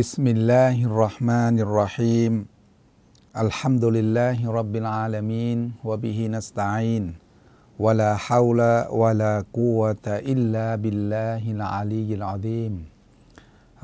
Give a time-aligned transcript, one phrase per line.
[0.00, 2.34] بسم الله الرحمن الرحيم
[3.36, 7.04] الحمد لله رب العالمين وبه نستعين
[7.76, 12.74] ولا حول ولا قوة إلا بالله العلي العظيم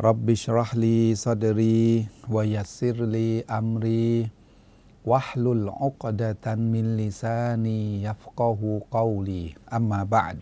[0.00, 4.28] رب اشرح لي صدري ويسر لي أمري
[5.04, 10.38] واحلل عقدة من لساني يفقه قولي أما بعد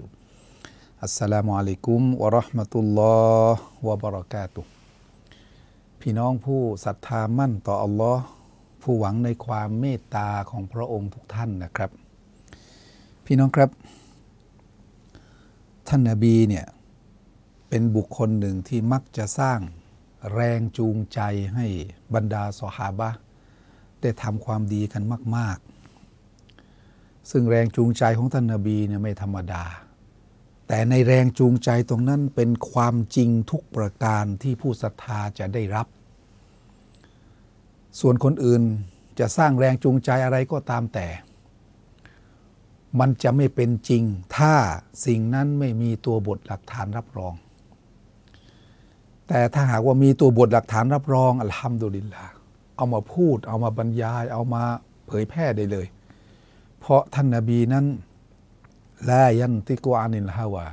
[1.02, 4.73] السلام عليكم ورحمة الله وبركاته
[6.06, 8.24] พี่น้องผู้ศรัทธามั่นต่ออัลลอฮ์
[8.82, 11.90] ผู้หวังในความเมตตาของพระองค์ทุกท่านนะครับ
[13.24, 13.70] พี่น้องครับ
[15.88, 16.66] ท่านนาบีเนี่ย
[17.68, 19.58] เป็นบุคคลหนึ่งที่มักจะสร้าง
[20.34, 21.20] แรงจูงใจ
[21.54, 21.66] ให้
[22.14, 23.10] บรรดาสหาบะ
[24.00, 25.02] ได้ทำความดีกัน
[25.36, 25.58] มาก
[26.44, 29.64] ๆ ซึ่งแรงจูงใจของท่านนาบีเนี่ยไม่ธรรมดา
[30.68, 35.86] แต่ในแรงจูงใจตรงนั้นเป็นความจริงทุกประการที่ผู้ศรัทธาจะได้รับ
[38.00, 38.62] ส่วนคนอื่น
[39.18, 41.06] จะสร้างแรงจูงใจอะไรก็ตามแต่
[43.00, 44.02] มันจะไม่เป็นจริง
[44.36, 44.54] ถ้า
[45.06, 47.34] สิ่งนั้นไม่มีตัวบทหลักฐานรับรอง
[49.28, 52.24] แต่ถ้าหากว่ามีตัวบทหลักฐานรับรองอัลฮัมดุลิลลา
[52.76, 54.62] เอามาพูด เอามาบรรยาย เอามา
[55.06, 55.86] เผยแพร่ได้เลย
[56.78, 57.86] เพราะท่านนาบีนั้น
[59.10, 60.66] ลายันติกวานิลฮาวา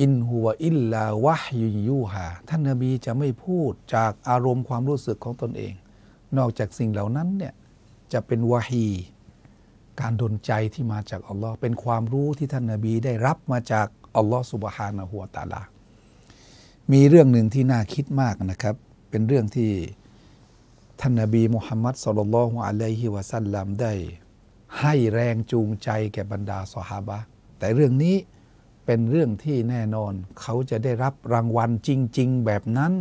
[0.00, 5.74] อินหัวอิลลาวะฮยุยูฮาท่านนบีจะไม่พูดจากอารมณ์ความรู้สึกของตนเอง
[6.36, 7.54] นอกจากสิ่งเหล่านั้นเนี่ย
[8.12, 8.86] จะเป็นวะฮี
[10.00, 15.62] การดลใจที่มาจากอัลลอฮ์เป็นความรู้ที่ท่านนาบีได้รับมาจากอัลลอฮ์สุบฮานะฮัวตาลา
[16.92, 18.74] มีเรื่องหนึ่งที่น่าคิดมากนะครับ
[19.10, 19.70] เป็นเรื่องที่
[21.00, 23.92] ท่านนาบีมุฮัมมัดสุลลัลฮุอะลัยฮิวะสัลลัมได้
[24.80, 27.18] ให้แรงจูงใจแก่บรรดาสหาบะ
[27.58, 28.16] แต่เรื่องนี้
[28.86, 32.92] เป็นเรื่องที่แน่นอน เขาจะได้รับรางวัลจริง ๆ แบบนั้น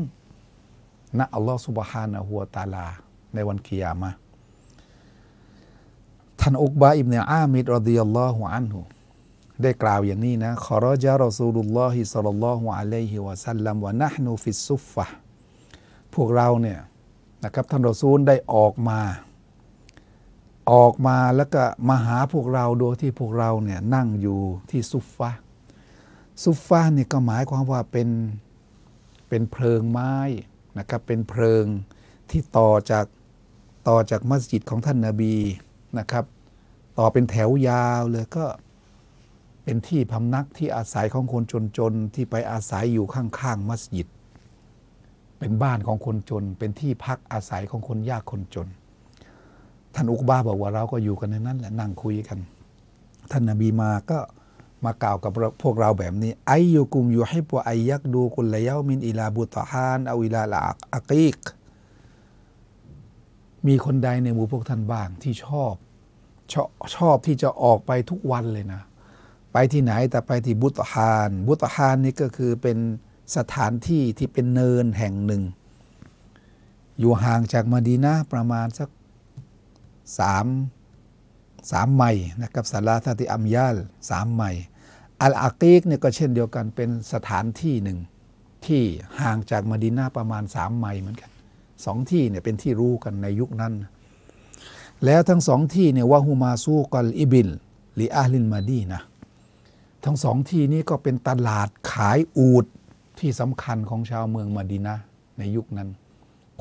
[1.18, 2.88] ณอัลลอฮฺสุบฮานะฮัวตาลา
[3.34, 4.12] ในวันกิยามะ
[6.40, 8.82] ท่านอุกบาอิบเนอามิดรดิยัลลอฮุอันฮุ
[9.62, 15.06] ได้กล่าวอย่างนี้นะขอรจารอซูลุลลอฮิสัลลัลลอฮุอะลัยฮิวะสัลลัมวะนะฮ์นูฟิสซุฟฟะ
[16.14, 16.80] พวกเราเนี่ย
[17.44, 19.00] นะครับท่านรอซูลได้ออกมา
[20.74, 24.40] ออกมาแล้วก็มาหาพวกเราโดยที่พวกเราเนี่ยนั่งอยู่
[24.70, 25.32] ที่ซุฟฟะ
[26.44, 28.10] ซุฟฟะนี่ก็หมายความว่าเป็น
[29.30, 30.16] เป็นเพลิงไม้
[30.78, 31.66] นะครับเป็นเพลิง
[32.30, 33.06] ที่ต่อจาก
[33.88, 35.34] ต่อจากมัสยิดของท่านนาบี
[36.00, 36.26] นะครับ
[36.98, 38.46] ต่อเป็นแถวยาวเลยก็
[39.64, 41.44] เป็นที่พำนักที่อาศัยของคน
[41.78, 44.08] จนๆที่ไปอาศัยอยู่ข้างๆมัสยิด
[45.40, 48.68] เป็นบ้านของคนจน เป็นที่พักอาศัยของคนยากคนจน
[49.96, 52.40] ท่านอุกบาบอกว่าเราก็อยู่กันในนั้นแหละนั่งคุยกัน
[53.32, 54.20] ท่านนาบีมาก็
[54.86, 55.32] มากล่าวกับ
[55.64, 60.60] พวกเราแบบนี้ไอยูกุมอยู่ให้ปวไอยักดูกุลยามินอิลาบุตฮานเอาอิลาลา
[60.96, 61.38] อักีก
[63.68, 65.74] มีคนใดในหมู่พวกท่านบ้างที่ชอบ
[66.54, 68.82] ชอบชอบที่จะออกไปทุกวันเลยนะ
[69.54, 72.78] ไปที่ไหนแต่ไปที่บุตฮาน บุตฮานนี่ก็คือเป็น
[73.38, 75.44] สถานที่ที่เป็นเนินแห่งหนึ่ง
[77.00, 78.90] อยู่ห่างจากมาดีนาประมาณสัก
[80.20, 80.46] สาม
[81.72, 83.76] สามไมล์นะครับสาราทติอัมยาล
[84.10, 84.64] สามไมล์
[85.22, 88.00] อัลอากีกเนี่ยก็เช่นเดียวกันเป็นสถานที่หนึ่ง
[88.66, 88.84] ที่
[89.22, 91.32] ห่างจากมาดีนาประมาณสามไมล์เหมือนกัน
[91.86, 93.74] สองที่เนี่ยเป็นที่รู้กันในยุคนั้น
[95.06, 97.50] แล้วทั้งสองที่เนี่ยวะฮูมาซูกอลอิบิล
[98.00, 99.02] ลีอาลินมาดีนะ
[100.06, 102.66] ทั้งสองที่นี้ก็เป็นตลาดขายอูด
[103.20, 104.96] ที่สำคัญของชาวเมืองมาดีนา
[105.38, 105.90] ในยุคนั้น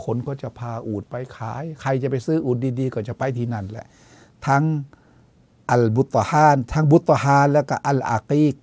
[0.05, 3.87] คนก็จะพาอูดไปขาย ใครจะไปซื้ออูดดีๆ ก็จะไปที่นั่นแหละ
[4.47, 4.65] ทั้ง
[5.71, 8.57] อัลบุตฮาน ทั้งบุตฮานแล้วก็อัลอากีก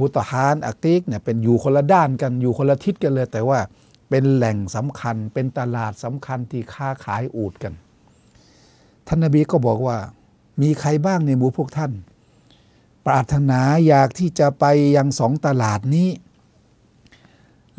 [0.00, 3.58] บุตฮานอากีกเนี่ยเป็นอยู่คนละด้านกันอยู่คนละทิศกันเลยแต่ว่า
[4.12, 7.74] เป็นแหล่งสำคัญ เป็นตลาดสำคัญที่ค้าขายอูดกัน
[9.06, 9.98] ท่านนบีก็บอกว่า
[10.62, 11.92] มีใครบ้างในหมู่พวกท่าน
[13.06, 14.64] ปรารถนาอยากที่จะไป
[14.96, 16.08] ยังสองตลาดนี้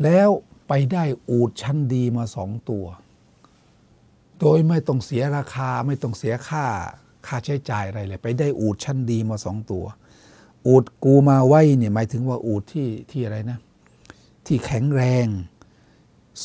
[0.02, 0.28] แล้ว
[0.68, 2.86] ไปได้อูดชั้นดีมาสองตัว
[4.40, 6.64] โดยไม่ต้องเสียราคาไม่ต้องเสียค่า
[7.26, 9.84] ค่าใช้จ่ายอะไรเลย ไปได้อูดชั้นดีมาสองตัว
[10.66, 13.58] อูดกูมาไว้เนี่ยหมายถึงว่าอูดที่ที่อะไรนะ
[14.46, 15.26] ที่แข็งแรง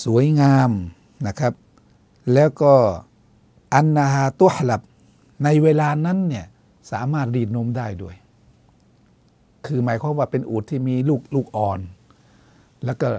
[0.04, 0.72] สวยงาม
[1.28, 1.54] นะครับ
[2.34, 2.74] แล้วก็
[3.74, 4.82] อันนาฮาตัวหลับ
[5.44, 6.46] ในเวลานั้นเนี่ย
[6.92, 8.16] สามารถรีดนมได้ด้วย
[9.66, 11.80] คือหมายความว่าเป็นอูดที่มีลูกลูกอ่อน
[12.86, 13.10] แล้วก็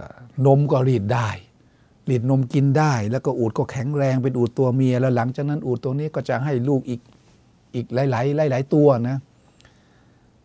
[0.46, 1.28] นมก็รีดได้
[2.08, 7.00] รีดนมกินได้ แล้วก็อูดก็แข็งแรงเป็นอูดตัวเมีย แล้วหลังจากนั้นอูดตัวนี้ก็จะให้ลูกอีก
[7.74, 9.16] อีกหลายๆหลายๆตัวนะ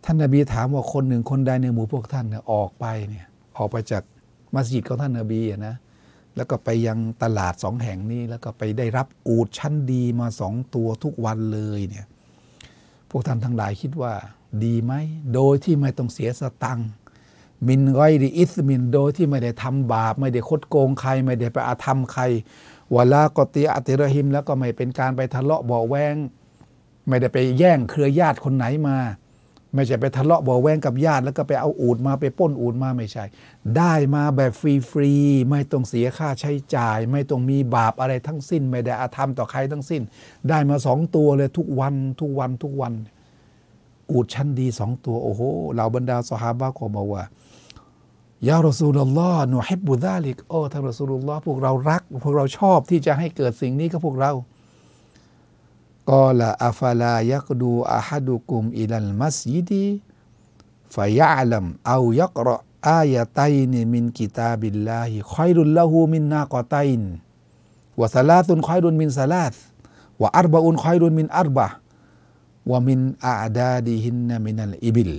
[0.03, 3.25] ท่านนาบีถามว่าคนหนึ่งคนใดในหมู่พวกท่านเนี่ยออกไปเนี่ย
[3.57, 4.03] ออกไปจาก
[4.53, 5.75] มัสยิดของท่านนาบีนะ
[6.35, 12.05] แล้วก็ไปยังตลาดสองแห่งนี้ แล้วก็ไปได้รับอูดชั้นดีมาสองตัวทุกวันเลยเนี่ย
[13.09, 14.13] พวกท่านทั้งหลายคิดว่า
[14.63, 14.93] ดีไหม
[15.33, 16.89] โดยที่ไม่ต้องเสียสตังค์
[17.67, 22.23] มินไกดีอิสมินโดยที่ไม่ได้ทำบาป ไม่ได้คดโกงใคร ไม่ได้ไปอาธรรมใคร
[22.95, 26.15] วลากติอัติรหิม แล้วก็ไม่เป็นการไปทะเลาะเบาแวง
[27.07, 28.97] ไม่ได้ไปแย่งเครือญาติคนไหนมา
[29.75, 33.25] ไม่ใช่ไปทะเลาะเบาแวงกับญาติ แล้วก็ไปเอาอูดมาไปป้นอูดมาไม่ใช่
[33.77, 34.51] ได้มาแบบ
[34.91, 40.01] ฟรีๆไม่ต้องเสียค่าใช้จ่าย ไม่ต้องมีบาปอะไรทั้งสิ้น ไม่ได้อาธรรมต่อใครทั้งสิ้น
[40.49, 42.93] ได้มาสองตัวเลยทุกวันทุกวันทุกวัน
[44.11, 45.41] อูดชั้นดีสองตัวโอ้โห
[45.73, 47.23] เหล่าบรรดาสหาบะก็บอกว่า
[48.47, 54.31] يا رسول الله نحب ذلكโอ้ท่านรอซูลุลลอฮ์พวกเรารัก พวกเราชอบที่จะให้เกิดสิ่งนี้กับพวกเรา
[56.09, 65.85] قال أفلا يغدو أحدكم إلى المسجد فيعلم أو يقرأ آيتين من كتاب الله خير له
[65.85, 75.13] من ناقتين وثلاث خير من ثلاث وأربع خير من أربع ومن أعدادهن من الإبل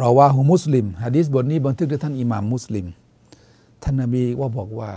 [0.00, 2.86] ราว่าหูมุสลิมฮะดีษบทนี้บันทึกโดยท่านอิหม่ามมุสลิม
[3.82, 4.90] ท่านนบีว่าบอกว่า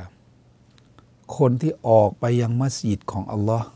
[1.37, 3.67] คนที่ออกไปยังมัสยิดของอัลลอฮ์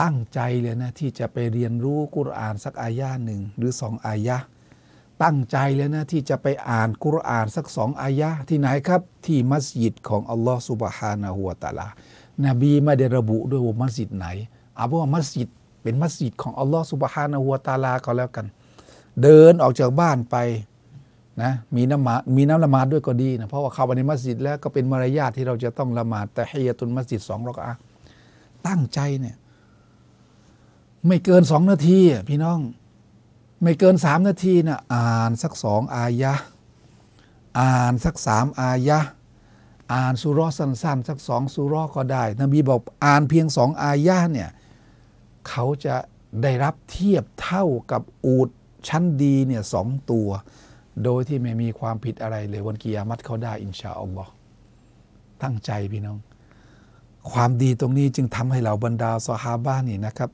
[0.00, 4.36] ตั้งใจเลยนะที่จะไปเรียนรู้กุรอานสักอายาหนึ่งหรือสองอายะ
[5.22, 11.88] ตั้งใจเลยนะที่จะไปอ่านกุรอานสักสองอายะที่ไหนครับ ที่มัสยิดของอัลลอฮ์สุบฮานะฮุวตาลา
[12.46, 14.26] นบีไม่ได้ระบุด้วยว่ามัสยิดไหน
[14.76, 15.48] เอาเป็นว่ามัสยิด
[15.82, 18.46] เป็นมัสยิดของอัลลอฮ์สุบฮานะฮุวตาลาก็แล้วกัน
[19.22, 20.36] เดินออกจากบ้านไป
[21.42, 27.74] นะมีน้ำมามีน้ำละหมาดด้วยก็ดีนะเพราะว่าเข้าไปในมัสยิดแล้วก็เป็นมารยาทที่เราจะต้องละหมาดแต่ฮียตุนมัสยิดสองรอกอะ
[28.66, 29.36] ตั้งใจเนี่ย
[31.06, 31.98] ไม่เกินสองนาที
[32.28, 32.60] พี่น้อง
[33.62, 36.32] ไม่เกินสามนาทีนะอ่านสักสองอายะ
[37.60, 38.98] อ่านสักสามอายะ
[39.92, 44.50] อ่านสุรอสั้นๆ สักสองสุรอก็ได้ นบีบอกอ่านเพียงสองอายะเนี่ย
[45.48, 45.96] เขาจะ
[46.42, 48.48] ได้รับเทียบเท่ากับอูด
[48.88, 50.28] ชั้นดีเนี่ยสองตัว
[51.04, 54.32] โดยที่ไม่มีความผิดอะไรเลยวันกิยามัตเขาได้อินชาอัลลอฮ์
[55.42, 56.18] ตั้งใจพี่น้อง
[57.32, 60.30] ความดีตรงนี้จึงทำให้เราบรรดาสฮาบ้านนี่นะครับ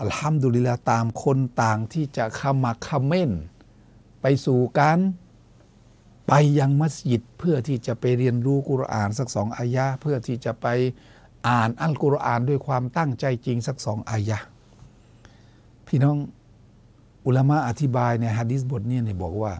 [0.00, 3.30] อัลฮัมดุลิลลาตามคนต่างที่จะขมักขม้น
[4.20, 4.98] ไปสู่การ
[6.28, 10.66] ไปยังมัสยิดเพื่อที่จะไปเรียนรู้กุรอานสักสองอายะเพื่อที่จะไป
[11.48, 14.38] อ่านอัลกุรอานด้วยความตั้งใจจริงสักสองอายะ
[15.86, 16.16] พี่น้อง
[17.26, 19.54] อุลามะอธิบายในฮะดิษบทนี้เนี่ยบอกว่า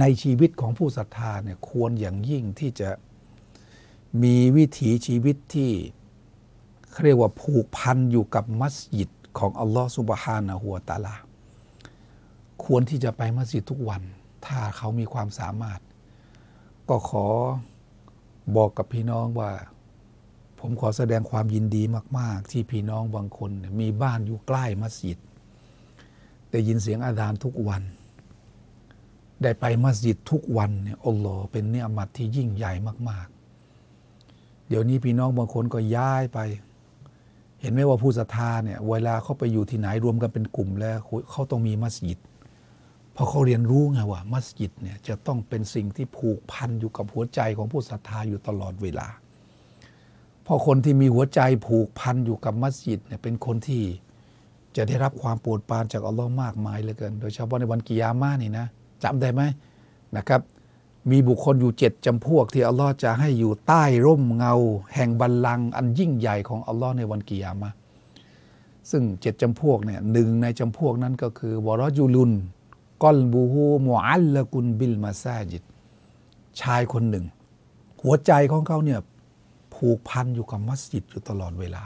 [0.00, 2.90] ในชีวิตของผู้ศรัทธาเนี่ยควรอย่างยิ่งที่จะ
[4.22, 5.72] มีวิถีชีวิตที่
[7.04, 11.14] เรียกว่าผูกพันอยู่กับมัสยิด ของอัลลอฮฺสุบฮานะฮัวตาลา
[12.64, 14.02] ควรที่จะไปมัสยิดทุกวัน
[14.46, 15.80] ถ้าเขามีความสามารถ
[16.88, 17.26] ก็ขอ
[18.56, 19.50] บอกกับพี่น้องว่า
[20.58, 21.82] ผมขอแสดงความยินดี
[22.18, 23.50] มาก ๆ ที่พี่น้องบางคน
[23.80, 25.18] มีบ้านอยู่ใกล้มัสยิด
[26.50, 27.82] ได้ยินเสียงอาดานทุกวัน
[29.42, 32.72] ได้ไปมัสยิดทุกวันเนี่ยอัลลอฮ์เป็นเนื้อมัดที่ยิ่งใหญ่
[33.08, 33.26] มาก
[33.96, 36.38] ๆ เดี๋ยวนี้พี่น้องบางคนก็ย้ายไป
[37.60, 40.98] เห็นไหมว่าผู้ศรัทธาเนี่ยเวลาเขาไปอยู่ที่ไหนรวมกันเป็นกลุ่มแล้ว
[41.30, 42.18] เขาต้องมีมัสยิด
[43.12, 49.08] เพราะเขาเรียนรู้ไงว่ามัสยิดเนี่ยจะต้องเป็นสิ่งที่ผูกพันอยู่กับหัวใจของผู้ศรัทธาอยู่ตลอดเวลา
[50.42, 53.82] เพราะคนที่มีหัวใจผูกพันอยู่กับมัสยิดเนี่ยเป็นคนที่
[54.76, 58.66] จะได้รับความโปรดปรานจากอัลลอฮ์มากมายเหลือเกิน โดยเฉพาะในวันกิยามานี่นะ
[59.04, 59.42] จำได้ไหม
[60.16, 60.40] นะครับ
[61.10, 64.54] มีบุคคลอยู่เจ็ดจำพวก ที่อัลลอฮ์จะให้อยู่ใต้ร่มเงา
[64.94, 67.70] แห่งบัลลังก์อันยิ่งใหญ่ของอัลลอฮ์ในวันกิยามะ
[68.90, 72.32] ซึ่งเจ็ดจำพวกเนี่ยหนึ่งในจำพวกนั้นก็คือวรจุลุน
[73.02, 75.62] กอลบูฮูมูอัลละกุนบิลมาซาจิด
[76.60, 77.24] ชายคนหนึ่ง
[78.02, 79.00] หัวใจของเขาเนี่ย
[79.74, 81.84] ผูกพันอยู่กับมัสยิดอยู่ตลอดเวลา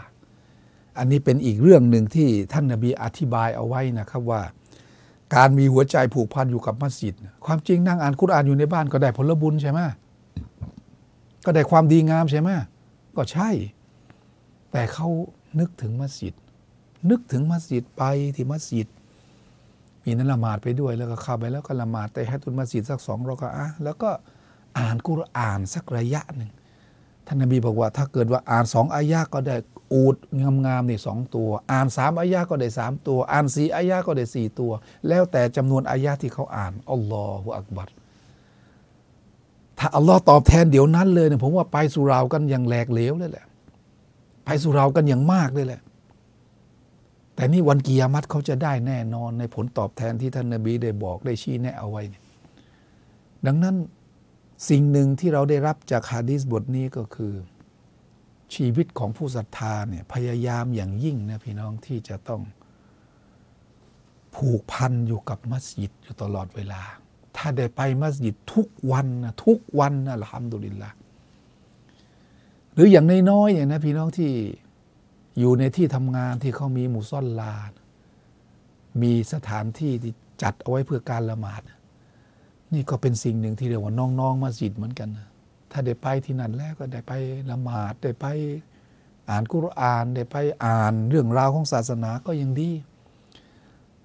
[0.99, 4.43] อันนี้เป็นอีกเรื่องหนึ่งที่ท่านนบีอธิบายเอาไว้นะครับว่า
[5.35, 7.15] การมีหัวใจผูกพันอยู่กับมัสยิด
[7.47, 9.81] ความจริงนั่งอ่านคุรานอยู่ในบ้านก็ได้ผลบุญใช่ไหม
[11.45, 12.51] ก็ได้ความดีงามใช่ไหม
[13.17, 13.51] ก็ใช่
[14.73, 15.09] แต่เขา
[15.61, 16.35] นึกถึงมัสยิด
[17.11, 18.03] นึกถึงมัสยิดไป
[18.37, 18.89] ที่มัสยิด
[20.05, 24.11] มีนั้นละหมาดไปด้วยแล้วก็เข้าไปแล้วก็ละหมาดแต่ให้ตุนมัสยิดสักสองรอกอะแล้วก็
[24.79, 26.51] อ่านกุรอานสักระยะหนึ่ง
[27.27, 29.57] ท่านนบีบอกว่า ถ้าเกิดว่าอ่านสองอายะก็ได้
[29.95, 30.17] อูด
[30.67, 34.73] งามๆนี่สองตัว อ่านสามอายะก็ได้สามตัว อ่านสี่อายะก็ได้สี่ตัว
[35.09, 37.89] แล้วแต่จำนวนอายะที่เขาอ่านอัลลอฮฺอักบัร
[39.79, 43.47] ถ้าอัลลอฮ์ตอบแทนเดี๋ยวนั้นเลยเนี่ยผมว่าไปสู่เรากันอย่างแหลกเหลวเลยแหละ
[44.45, 45.81] ไปสู่เรากันอย่างมากเลยแหละ
[47.35, 52.23] แต่นี่วันกิยามัตเขาจะได้แน่นอนในผลตอบแทนที่ท่านนบีได้บอกได้ชี้แนะเอาไว้เนี่ย
[53.47, 53.77] ดังนั้น
[54.69, 57.35] สิ่งหนึ่งที่เราได้รับจากฮะดีษบทนี้ก็คือ
[58.55, 62.43] ชีวิตของผู้ศรัทธาเนี่ยพยายามอย่างยิ่งนะพี่น้องที่จะต้อง
[64.37, 66.83] ผูกพันอยู่กับมัสยิดอยู่ตลอดเวลา
[67.37, 70.91] ถ้าได้ไปมัสยิดทุกวันนะทุกวันนะอัลฮัมดุลิลละ
[72.73, 74.33] หรืออย่างน้อยๆเนี่ยนะพี่น้องที่
[75.39, 77.53] อยู่ในที่ทำงานที่เขามีมุซ่อลลา
[79.03, 81.63] มีสถานที่ที่จัดเอาไว้เพื่อการละหมาด
[82.73, 85.29] นี่ก็เป็นสิ่งหนึ่งที่เรียกว่าน้องๆมัสยิดเหมือนกันนะ
[85.77, 87.13] ถ้าได้ไปที่นั่นแล้วก็ได้ไป
[87.51, 88.27] ละหมาดได้ไป
[89.29, 92.71] อ่านกุรอานได้ไปอ่านเรื่องราวของศาสนาก็ยังดี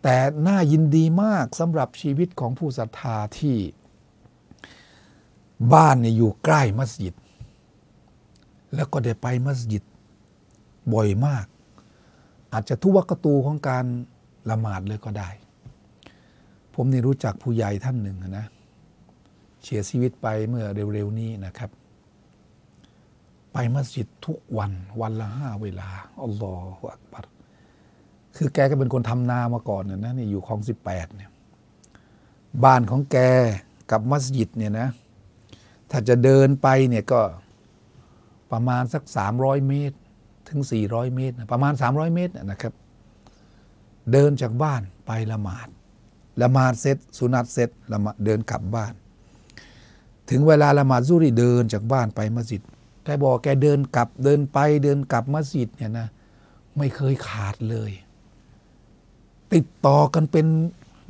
[0.03, 3.57] แต่น่ายินดีมากสำหรับชีวิตของผู้ศรัทธาที่
[5.73, 7.15] บ้านเนี่ยอยู่ใกล้มัสยิด
[8.75, 9.83] แล้วก็ได้ไปมัสยิด
[10.93, 11.45] บ่อยมาก
[12.53, 13.85] อาจจะทุวักตูของการ
[14.49, 15.29] ละหมาดเลยก็ได้
[16.73, 18.45] ผมนี่รู้จักผู้ใหญ่ท่านหนึ่งนะ
[19.63, 21.69] เสียชีวิตไปเมื่อเร็วๆนี้นะครับ
[23.53, 25.89] ไปมัสยิดทุกวันวันละห้าเวลา
[26.23, 27.25] อัลลอฮฺอักบัร
[28.35, 31.31] คือแกก็เป็นคนทำนามาก่อนนะนี่อยู่คลองสิบแปดเนี่ย
[32.63, 33.17] บ้านของแก
[33.91, 34.87] กับมัสยิดเนี่ยนะ
[35.91, 37.21] ถ้าจะเดินไปเนี่ยก็
[38.51, 39.97] ประมาณสักสามร้อยเมตร
[40.47, 42.73] ถึงสี่ร้อยเมตร ประมาณสามร้อยเมตรนะครับ
[44.11, 45.67] เดินจากบ้านไปละหมาด
[46.41, 48.93] ละหมาดเสร็จ สุนัตเสร็จละเดินกลับบ้าน
[50.29, 52.61] ถึงเวลาละหมาดซุรีเดินจากบ้านไปมัสยิด
[53.03, 56.07] แกบอกแกเดินกลับเดินไปเดินกลับมัสยิดเนี่ยนะ
[56.77, 57.91] ไม่เคยขาดเลย
[59.53, 60.45] ติดต่อกันเป็น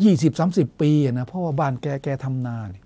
[0.04, 2.84] ยี่สิบสามสิบปีนะเพราะว่าบ้านแกแกทำนาเนี่ย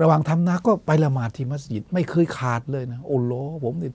[0.00, 3.32] ระหว่างทำนาก็ไปละหมาดที่มัสยิด ไม่เคยขาดเลยนะโอ้โห
[3.64, 3.92] ผมนี่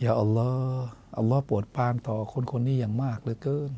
[0.00, 3.70] อย่าอัลลอฮ์อัลลอฮ์โปรดปานต่อคนคนนี้อย่างมากเหลือเกิน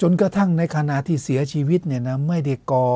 [0.00, 2.88] จนกระทั่งในขณะที่เสียชีวิตเนี่ยนะไม่ได้ก่อ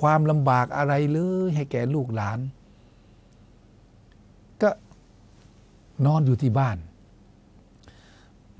[0.00, 2.38] ความลำบากอะไรเลยให้แก่ลูกหลาน
[4.62, 4.70] ก็
[6.06, 6.76] นอนอยู่ที่บ้าน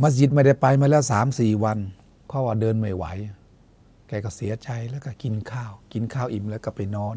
[0.03, 1.79] มัสยิดไม่ได้ไปมาแล้วสามสี่วัน
[2.27, 3.05] เพราะว่าเดินไม่ไหว
[4.09, 7.17] แกก็เสียใจแล้วก็กินข้าว กินข้าวอิ่มแล้วก็ไปนอน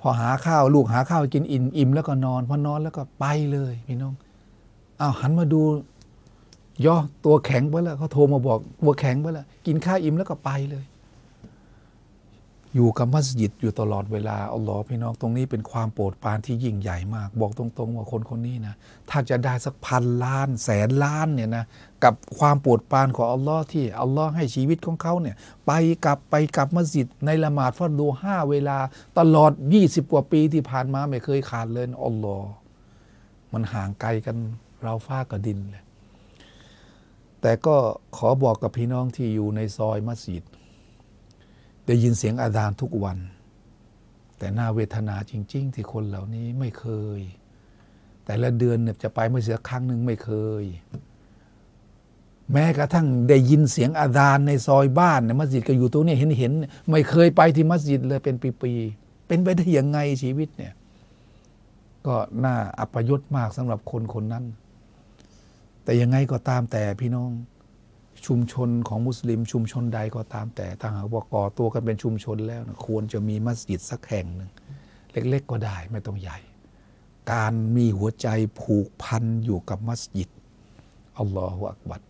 [0.00, 4.14] พอหาข้าวลูกหาข้าวกินอิ่มอิ่มแล้วก็นอนพอนอนแล้วก็ไปเลยพี่น้อง
[5.00, 5.62] อ้าวหันมาดู
[6.86, 10.84] ย่อตัวแข็งไปแล้วเขาโทรมาบอกตัวแข็งไปแล้วกินข้าวอิ่มแล้วก็ไปเลย
[12.74, 18.74] อยู่กับมัสยิดอยู่ตลอดเวลาอัลลอฮ์พี่น้องตรงนี้เป็นความโปรดปรานที่ยิ่งใหญ่มาก บอกตรงๆว่าคนคนนี้นะ
[19.10, 21.64] ถ้าจะได้สักพันล้านแสนล้านเนี่ยนะ
[22.04, 25.36] กับความโปรดปรานของอัลลอฮ์ที่อัลลอฮ์ให้ชีวิตของเขาเนี่ย
[25.66, 25.72] ไป
[26.04, 28.78] กลับไปกลับมัสยิดในละหมาดฟัดดูห้าเวลา
[29.18, 29.52] ตลอด
[29.82, 32.48] 20 กว่าปีที่ผ่านมาไม่เคยขาดเลยอัลลอฮ์
[33.52, 34.36] มันห่างไกลกัน
[34.82, 35.84] เราฟ้ากับดินเลย
[37.40, 37.76] แต่ก็
[38.16, 40.44] ขอบอกกับพี่น้องที่อยู่ในซอยมัสยิด
[41.86, 43.18] ได้ยินเสียงอาดานทุกวัน
[44.38, 46.86] แต่น่าเวทนาจริง ๆ ที่คนเหล่านี้ไม่เค
[47.18, 47.20] ย
[48.24, 50.30] แต่ละเดือนเนี่ยจะไปไม่เสียครั้งหนึ่งไม่เค
[50.62, 50.64] ย
[52.52, 56.52] แม้กระทั่งได้ยินเสียงอาดานในซอยบ้านเนี่ยมัสยิดก็อยู่ตรงนี้เห็นเห็น
[56.90, 60.72] ไม่เคยไปที่มัสยิดเลยเป็นปีๆเป็นไปได้ยังไงชีวิตเนี่ย
[62.06, 64.44] ก็น่าอัปยศมากสำหรับคนคนนั้น
[65.84, 67.28] แต่ยังไงก็ตามแต่พี่น้อง
[68.26, 74.50] ชุมชนของมุสลิมชุมชนใดก็ตามแต่ถ้าหากว่าก่อตัวกันเป็นชุมชนแล้วนะควรจะมีมัสยิดสักแห่งหนึ่ง
[75.12, 76.38] เล็ก ๆ ก็ได้ไม่ต้องใหญ่
[77.32, 78.28] การมีหัวใจ
[78.60, 80.30] ผูกพันอยู่กับมัสยิด
[81.18, 82.00] อัลลอฮฺอักบัด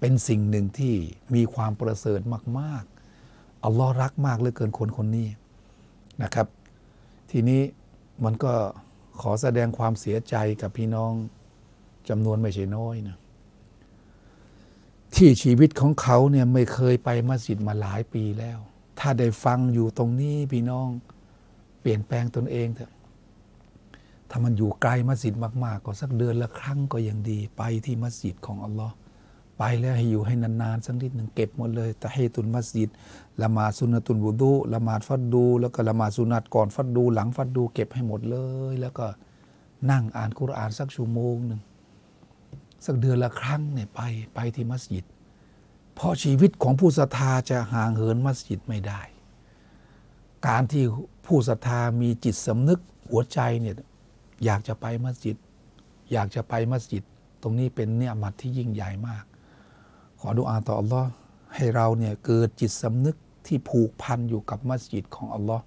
[0.00, 0.94] เป็นสิ่งหนึ่งที่
[1.34, 2.20] มีความประเสริฐ
[2.58, 5.28] มากๆอัลลอฮ์รักมากเหลือเกินคนคนนี้
[6.22, 6.46] นะครับ
[7.30, 7.62] ทีนี้
[8.24, 8.52] มันก็
[9.20, 11.12] ขอแสดงความเสียใจกับพี่น้อง
[12.08, 13.16] จำนวนไม่ใช่น้อยนะ
[15.16, 18.58] ที่ชีวิตของเขาเนี่ยไม่เคยไปมัสยิดมาหลายปีแล้ว
[18.98, 20.88] ถ้าได้ฟังอยู่ตรงนี้พี่น้อง
[21.80, 22.92] เปลี่ยนแปลงตนเองเถอะ
[24.30, 28.94] ถ้ามันอยู่ไกลมัสยิดมากๆ ก็สักเดือนละครั้งก็ยังดี ไปที่มัสยิดของอัลลอฮ์
[29.58, 32.90] ไปแล้วให้อยู่ให้นานๆ สักนิดหนึ่งเก็บหมดเลยแต่ให้ตุนมัสยิด
[33.42, 38.36] ละมาสุนตุนบุดูละมาฟัดดู แล้วก็ละมาสุนัตก่อนฟัดดู หลังฟัดดู เก็บให้หมดเล
[38.72, 39.06] ย แล้วก็
[39.90, 41.60] นั่งอ่านกุรอานสักชั่วโมงหนึ่ง
[42.84, 44.00] สักเดือนละครั้งเนี่ยไป
[44.34, 45.04] ไปที่มัสยิด
[45.94, 49.00] เพราะชีวิตของผู้ศรัทธาจะห่างเหินมัสยิดไม่ได้
[50.46, 50.84] การที่
[51.26, 53.76] ผู้ศรัทธามีจิตสำนึกหัวใจเนี่ย
[54.44, 55.36] อยากจะไปมัสยิด
[56.12, 57.04] อยากจะไปมัสยิด
[57.42, 59.24] ตรงนี้เป็นเนี่ยมัดที่ยิ่งใหญ่มาก
[60.20, 61.10] ขอดุอาต่ออัลลอฮ์
[61.54, 65.64] ให้เราเนี่ยเกิดจิตสำนึกที่ผูกพันอยู่กับมัสยิดของอัลลอฮ์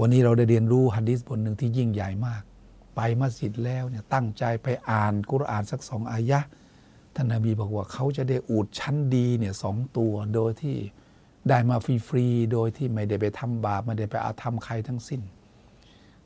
[0.00, 2.42] วันนี้เราได้เรียนรู้ฮะดีษบทหนึ่งที่ยิ่งใหญ่มาก
[2.94, 6.48] ไปมัสยิดแล้วเนี่ยตั้งใจไปอ่านกุรอานสักสองอายะห์
[7.14, 10.76] ท่านนบีบอกว่าเขาจะได้อูดชั้นดีเนี่ยสองตัวโดยที่
[11.48, 11.76] ได้มา
[12.08, 15.20] ฟรีๆโดยที่ไม่ได้ไปทำบาปไม่ได้ไปอาธรรมใครทั้งสิ้น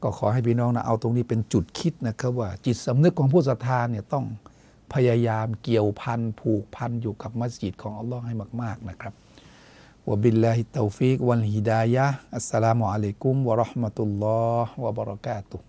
[0.02, 4.24] ก็ขอให้พี่น้องนะเอาตรงนี้เป็นจุดคิดนะครับว่าจิตสำนึกของผู้ศรัทธาเนี่ยต้อง
[4.94, 9.14] พยายามเกี่ยวพันผูกพันอยู่กับมัสยิดของอัลลอฮ์ให้มาก ๆนะครับ
[10.08, 15.67] وبالله التوفيق والهداية السلام عليكم ورحمة الله وبركاته